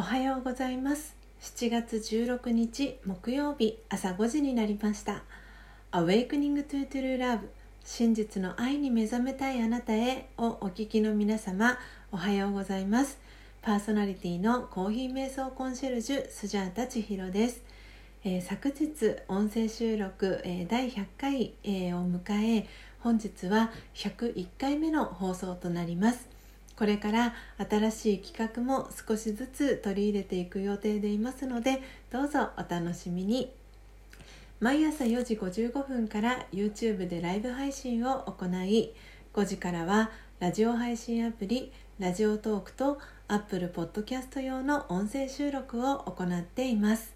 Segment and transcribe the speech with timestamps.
[0.00, 1.14] おはようございます。
[1.42, 5.24] 7月16日木曜日朝5時になりました。
[5.92, 7.40] Awakening to True Love
[7.84, 11.76] 真実の愛に目覚めたいあなたへをお聞きの皆様
[12.10, 13.18] おはようございます。
[13.60, 17.62] パーソナリティのコーヒー瞑想コンシェルジュスジャータ千尋です、
[18.24, 22.66] えー、昨日音声収録、えー、第100回、えー、を迎え
[23.00, 26.29] 本日は101回目の放送となります。
[26.80, 33.52] これから新しい企画も少しずつ取り入れていく予定でいますのでどうぞお楽しみに。
[34.60, 38.94] 毎朝4時55分から YouTube でライブ配信を行い
[39.34, 47.14] 5時からはラジオ配信アプリラジオトークと Apple Podcast 用の音声収録を行っています。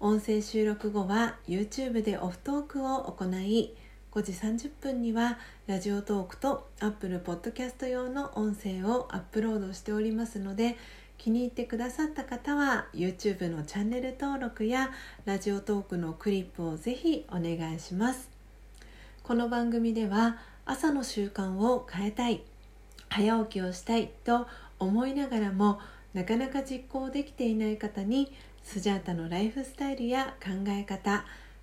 [0.00, 3.76] 音声収録後は YouTube でオフトークを行い
[4.16, 10.78] 5時30分にはラジオトークと Apple Podcast 用の音声をアップロードしておりますので
[11.18, 14.88] 気に入ってくださった方は YouTube のチャンネル登録や
[15.26, 18.30] ラジオトークのクリップをぜひお願いします。
[19.22, 22.42] この番組では朝の習慣を変えたい
[23.10, 24.46] 早起きをしたいと
[24.78, 25.78] 思いながらも
[26.14, 31.26] なかなか実行できていない方にスジャータのライフスタイルや考え方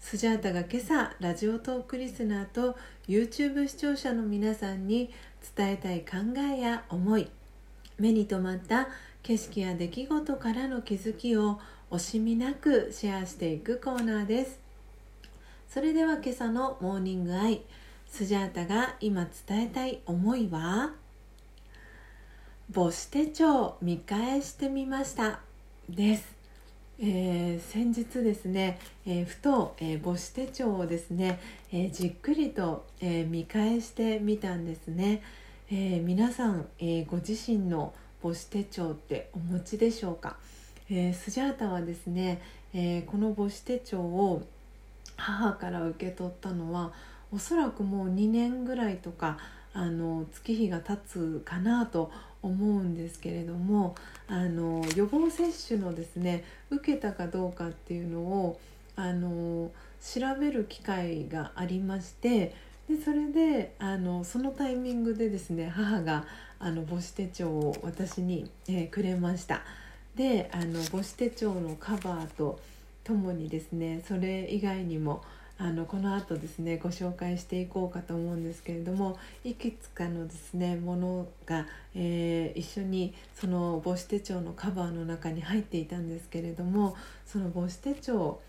[0.00, 2.76] スジャータが今朝ラジオトークリスナーと
[3.08, 5.10] YouTube 視聴者の皆さんに
[5.56, 7.28] 伝えたい考えや思い
[7.98, 8.88] 目に留まった
[9.22, 11.60] 景色や出来事からの気づきを
[11.90, 14.60] 惜しみなくシェアしていくコーナーです。
[15.68, 17.60] それでは今朝のモーニングアイ
[18.06, 20.92] スジャータが今伝えたい思いは？
[22.72, 25.40] 母子手帳見返してみました。
[25.90, 26.37] です。
[27.00, 31.38] えー、先日ですね、えー、ふと、えー、母子手帳をですね、
[31.72, 35.22] えじっくりと、え見返してみたんですね、
[35.70, 40.38] え皆さん、えご自身の母子手帳ってお持ちでしょうか、
[40.90, 42.42] えスジャータはですね、
[42.74, 44.42] えこの母子手帳を
[45.16, 46.92] 母から受け取ったのは
[47.30, 49.38] おそらくもう2年ぐらいとか
[49.72, 52.12] あの月日が経つかなと思
[52.42, 53.94] 思うんですけれども
[54.28, 58.60] あの予防接種のですね受けたかどうかっていうのを
[58.96, 62.54] あの調べる機会がありまして
[62.88, 66.24] でそれであのそのタイミングでですね母が
[66.58, 69.62] あの母子手帳を私に、えー、くれました。
[70.16, 72.58] であの母子手帳のカバーと
[73.04, 75.22] ともにですねそれ以外にも
[75.60, 86.96] あのこの後ですねご紹介していこうかと思うんですけれどもいくつかのですねものが、えー、一緒にその母子手帳のカバーの中に入っていたんですけれども
[87.26, 88.40] その母子手帳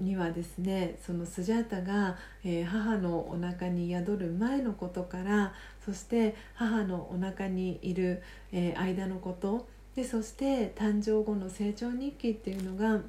[0.00, 5.52] にはですねそのスジャータが、えー、母のお腹に宿る前のことから
[5.84, 8.20] そして母のお腹にいる、
[8.50, 13.00] えー、間のことでそして誕生後の成長日記っていうのが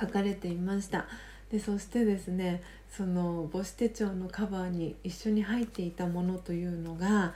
[0.00, 1.06] 書かれていました。
[1.52, 7.34] でそしてですねその母子手帳のカバーに一緒に入っていたものというのが、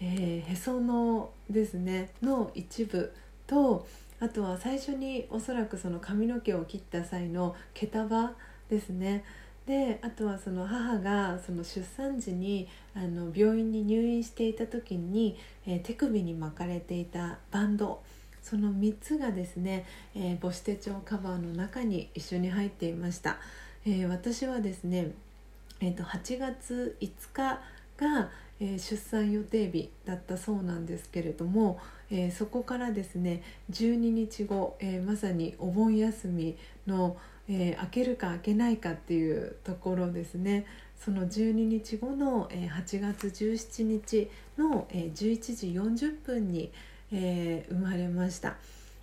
[0.00, 3.12] えー、へそのですねの一部
[3.48, 3.86] と
[4.20, 8.32] あとは最初におそらくその髪の毛を切った際の毛束
[8.68, 9.24] ですね。
[9.66, 18.00] であとはその母がその出産時にあの病院に入院していた時に、えー、手首に巻かれていたバンド
[18.42, 23.38] その3つがですね、えー、母子手帳カバーの中に一緒に入っていました、
[23.84, 25.12] えー、私はですね、
[25.80, 27.60] えーと、8月5日
[27.96, 28.30] が、
[28.60, 31.78] えー、出産予定日だったそうなんですけれども、
[32.10, 36.56] えー、そこからですね12日後、えー、まさにお盆休み
[36.86, 37.16] の、
[37.50, 40.66] え開けるか開けないかっていうところですね。
[40.98, 45.68] その12日後の、え8月17日の、え11時
[46.04, 46.70] 40分に、
[47.12, 48.56] えー、生まれました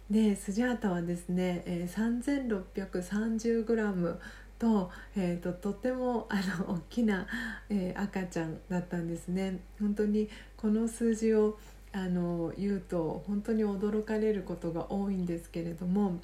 [0.09, 4.17] でスジャータはですね、えー、3630g
[4.59, 6.35] と,、えーと、とてもあ
[6.67, 7.27] の大きな、
[7.69, 11.57] えー、赤ちゃんだったんですね本当にこの数字を
[11.91, 16.19] あの言うと本当に驚かれることが多いんですけれども、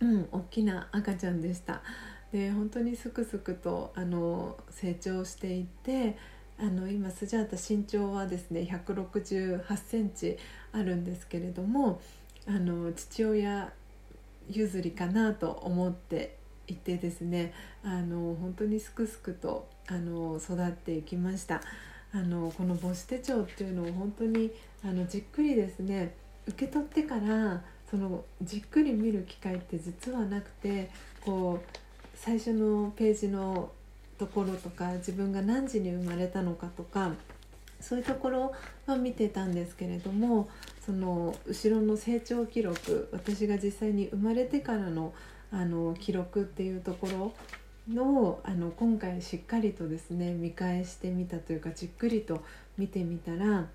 [0.00, 1.82] うん、大きな赤ちゃんでした。
[2.32, 6.16] で本当にすくすくとあの成長していって
[6.58, 10.38] あの今スジャータ身長はですね168センチ
[10.72, 12.00] あるんですけれども
[12.46, 13.72] あの父親
[14.48, 16.36] 譲りかなと思って
[16.66, 17.52] いてですね
[17.82, 21.60] あの本当にすくすくとあの育っていきました。
[22.12, 24.52] あのこの母子手帳っていうのを本当に
[24.84, 26.14] あのじっくりですね
[26.46, 27.60] 受け取ってから
[27.90, 30.90] そのじっくり見る機会って実はなくて
[31.24, 31.78] こう
[32.14, 33.72] 最初のページの
[34.18, 37.12] ところとか自分が何時に生まれたのかとか
[37.80, 38.52] そういうところ
[38.86, 40.48] は見てたんですけれども
[40.84, 45.12] その後ろの成長記録私が実際に生まれてからの
[45.52, 47.32] あの記録っていうところ
[47.88, 52.42] のあの今回しっかりとですね見返してみたというかじっくりと
[52.78, 53.66] 見てみたら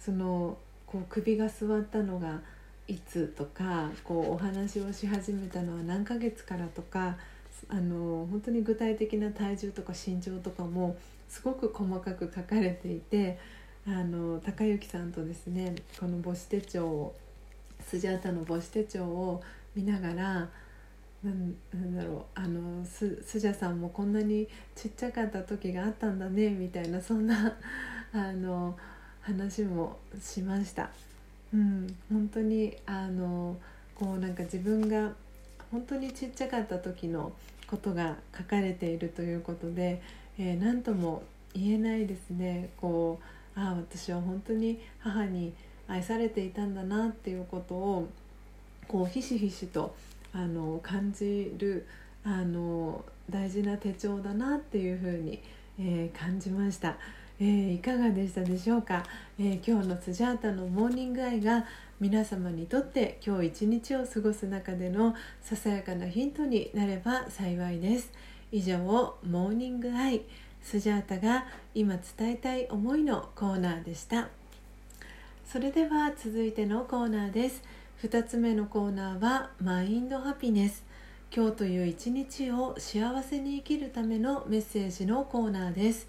[0.00, 0.56] その
[0.86, 2.40] こう首が座ったのが
[2.88, 7.16] いつとかこうお話をし始めたのは何ヶ月からとか
[7.68, 10.96] あの本当に具体的な体重とか身長とかも
[11.28, 13.38] すごく細かく書かれていて
[13.86, 17.16] あの高之さんとですねこの母子手帳を
[17.86, 19.42] スジャータの母子手帳を
[19.74, 20.48] 見ながら
[21.22, 27.56] なんなんだろうあのススジャさんもこんなにちっちゃかった時があったんだねみたいなそんな
[28.12, 28.76] あの
[29.20, 30.90] 話もしました。
[31.52, 33.56] うん、本当にあの
[33.94, 35.12] こうなんか自分が
[35.70, 37.32] 本当にちっちゃかった時の
[37.66, 40.02] ことが書かれているということで、
[40.38, 41.22] えー、何とも
[41.54, 43.20] 言えないですねこ
[43.56, 45.52] うああ私は本当に母に
[45.88, 48.08] 愛されていたんだなっていうことを
[48.86, 49.94] こうひしひしと
[50.32, 51.86] あの感じる
[52.24, 55.40] あの大事な手帳だなっていうふうに、
[55.78, 56.96] えー、感じました。
[57.40, 59.02] えー、いかがでしたでしょうか、
[59.38, 61.64] えー、今日のスジャータのモーニングアイが
[62.00, 68.10] 皆様にとって今日一日を過ごす中でのささやかなヒントになれば幸いです。
[68.50, 70.22] 以上モーニングアイ
[70.62, 71.44] スジャータが
[71.74, 74.30] 今伝えたい思いのコーナーでした。
[75.44, 77.62] それでは続いてのコーナーです。
[78.02, 80.86] 2つ目のコーナーはマインドハピネス。
[81.30, 86.08] 今日という一日を幸せに生きるためのメッセージのコーナーです。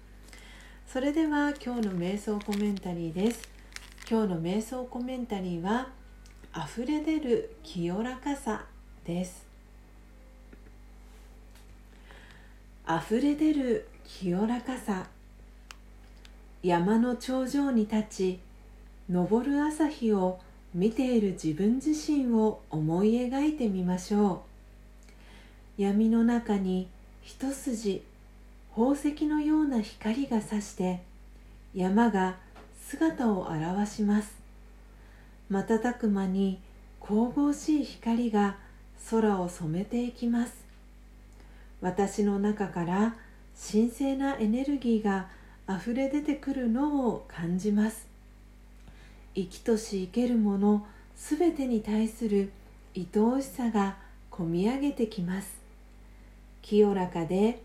[0.91, 3.47] それでは今日の瞑想コメンタリーです。
[4.09, 5.87] 今日の瞑想コメンタリーは
[6.53, 8.65] 溢れ出る清らかさ
[9.05, 9.45] です。
[12.85, 15.07] 溢れ出る清らかさ。
[16.61, 18.39] 山の頂上に立ち
[19.09, 20.41] 昇る朝日を
[20.73, 24.43] 見ている自分自身を思い描いてみましょ
[25.77, 25.81] う。
[25.81, 26.89] 闇の中に
[27.21, 28.03] 一筋
[28.73, 31.01] 宝石のような光がさして
[31.73, 32.37] 山が
[32.79, 34.33] 姿を現します。
[35.49, 36.59] 瞬く間に
[37.05, 38.55] 神々しい光が
[39.09, 40.53] 空を染めていきます。
[41.81, 43.15] 私の中から
[43.71, 45.27] 神聖なエネルギーが
[45.67, 48.07] あふれ出てくるのを感じます。
[49.35, 50.85] 生きとし生けるもの
[51.17, 52.53] すべてに対する
[52.95, 53.97] 愛おしさが
[54.29, 55.59] こみ上げてきます。
[56.61, 57.61] 清らかで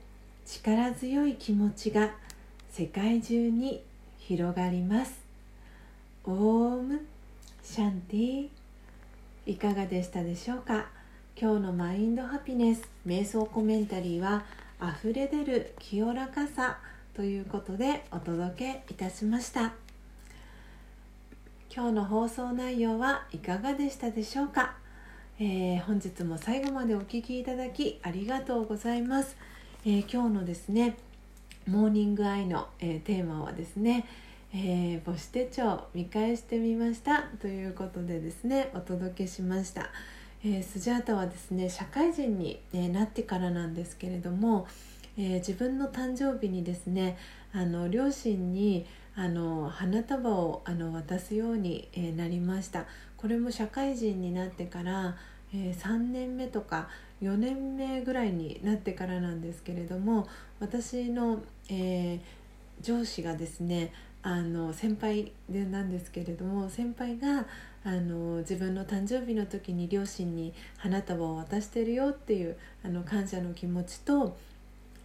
[0.46, 2.12] 力強い気持ちが
[2.70, 3.82] 世界中に
[4.20, 5.18] 広がります。
[6.24, 7.04] オーム
[7.64, 8.48] シャンティ。
[9.44, 10.86] いかがでしたでしょうか？
[11.36, 14.44] 今日のマインドハピネス瞑想コメンタリーは
[14.98, 16.78] 溢れ出る清らかさ
[17.14, 19.72] ということでお届けいたしました。
[21.74, 24.76] 今日の放送内容はいかがでしたでしょうか、
[25.40, 29.36] えー、本日も最後までお聴きいただきありがとうございます。
[29.88, 30.96] えー、今日のですね
[31.68, 34.04] モーニングアイの、えー、テーマはですね、
[34.52, 39.90] えー、母子手帳見返してみましたということでですねお届けしました、
[40.44, 44.66] えスジャータはですね社会人に、えなってからなんですけれども、
[45.16, 47.16] え自分の誕生日にですね
[47.52, 52.86] あの両親にあの花束をあの渡すように、えなりました。
[53.16, 55.16] これも社会人になってから
[55.54, 56.88] え、3年目とか
[57.22, 60.28] 4年目ぐらいになってからなんですけれども
[60.60, 63.92] 私の、えー、上司がですね
[64.22, 67.46] あの先輩でなんですけれども先輩が
[67.84, 74.36] あの自分の誕生日の時に両親に花束を渡してるよっていうあの感謝の気持ちと、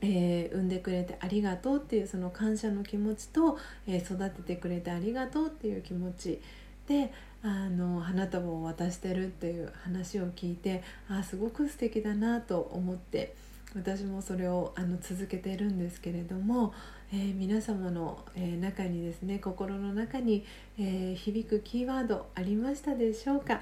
[0.01, 6.41] えー、産んでくれてありがとうっていうその感謝の気持ちと、えー、育ててくれてありがとうっていう気持ち
[6.87, 13.33] であの花束を渡してるっていう話を聞いてあすごく素敵だなと思って
[13.75, 16.73] 私もそれをあの続けてるんですけれども、
[17.11, 20.45] えー、皆様の、えー、中にですね心の中に、
[20.77, 23.61] えー、響くキーワードありましたでしょうか、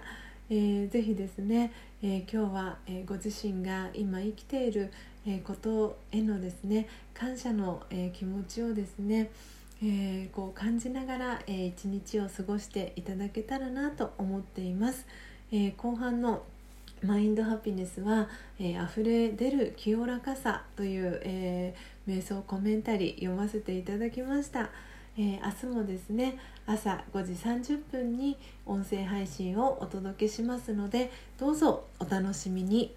[0.50, 1.72] えー、ぜひですね、
[2.02, 4.92] え今日は、えご自身が今生きている、
[5.28, 9.30] えことへのですね感謝の、え気持ちをですね
[9.82, 15.06] えー、こう感じながら、えー、一日を過ごしていただけたらなと思っています、
[15.52, 16.44] えー、後半の
[17.02, 18.28] マインドハピネスは、
[18.60, 24.70] えー、溢れ出る清らかさという、えー、瞑想コメンタリー読ませていただきました、
[25.18, 32.96] えー、明日もですね朝5時30分に音声配信をお届けしますのでどうぞお楽しみに。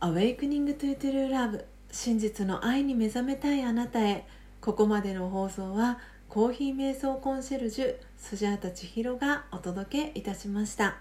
[0.00, 4.24] Awakening to True Love 真実の愛に目覚めたいあなたへ。
[4.60, 5.98] ここまでの放送は
[6.28, 10.96] コーヒー瞑想コンシェルジュスジャータ千尋がお届けいたしました。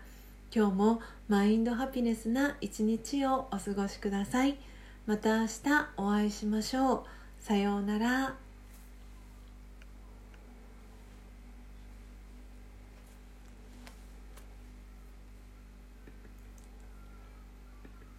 [0.55, 4.57] 今日もマインドハピネスな一日をお過ごしください。
[5.05, 5.51] また明日
[5.97, 7.03] お会いしましょう。
[7.39, 8.46] さようなら。